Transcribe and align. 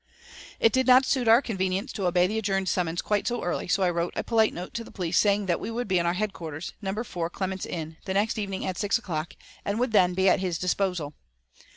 It 0.59 0.73
did 0.73 0.87
not 0.87 1.05
suit 1.05 1.27
our 1.27 1.43
convenience 1.43 1.93
to 1.93 2.07
obey 2.07 2.25
the 2.25 2.39
adjourned 2.39 2.67
summons 2.67 3.03
quite 3.03 3.27
so 3.27 3.43
early, 3.43 3.67
so 3.67 3.83
I 3.83 3.91
wrote 3.91 4.13
a 4.15 4.23
polite 4.23 4.51
note 4.51 4.73
to 4.73 4.83
the 4.83 4.89
police, 4.89 5.19
saying 5.19 5.45
that 5.45 5.59
we 5.59 5.69
would 5.69 5.87
be 5.87 5.99
in 5.99 6.07
our 6.07 6.15
headquarters, 6.15 6.73
No. 6.81 7.03
4 7.03 7.29
Clements 7.29 7.67
Inn, 7.67 7.97
the 8.05 8.15
next 8.15 8.39
evening 8.39 8.65
at 8.65 8.79
six 8.79 8.97
o'clock, 8.97 9.35
and 9.63 9.79
would 9.79 9.91
then 9.91 10.15
be 10.15 10.27
at 10.27 10.39
his 10.39 10.57
disposal. 10.57 11.13